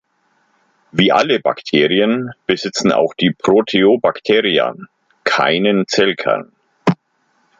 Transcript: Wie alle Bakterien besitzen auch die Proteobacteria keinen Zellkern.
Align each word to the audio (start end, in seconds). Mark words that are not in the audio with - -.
Wie 0.91 1.11
alle 1.11 1.39
Bakterien 1.39 2.31
besitzen 2.47 2.91
auch 2.91 3.13
die 3.13 3.29
Proteobacteria 3.29 4.73
keinen 5.25 5.87
Zellkern. 5.87 6.53